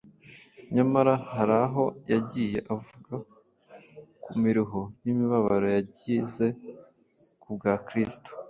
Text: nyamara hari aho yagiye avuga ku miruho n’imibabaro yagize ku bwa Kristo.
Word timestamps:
nyamara 0.73 1.13
hari 1.33 1.55
aho 1.65 1.83
yagiye 2.11 2.59
avuga 2.75 3.13
ku 4.23 4.31
miruho 4.41 4.81
n’imibabaro 5.03 5.67
yagize 5.77 6.47
ku 7.43 7.47
bwa 7.57 7.73
Kristo. 7.87 8.29